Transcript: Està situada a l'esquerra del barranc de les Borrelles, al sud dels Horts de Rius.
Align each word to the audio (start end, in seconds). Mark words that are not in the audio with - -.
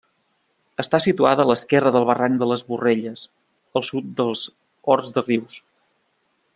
Està 0.83 0.99
situada 1.05 1.43
a 1.43 1.49
l'esquerra 1.49 1.91
del 1.97 2.07
barranc 2.11 2.41
de 2.43 2.47
les 2.53 2.65
Borrelles, 2.71 3.27
al 3.81 3.87
sud 3.91 4.11
dels 4.23 4.49
Horts 4.95 5.17
de 5.19 5.29
Rius. 5.29 5.61